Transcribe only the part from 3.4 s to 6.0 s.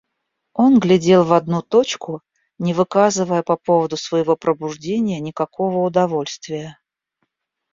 по поводу своего пробуждения никакого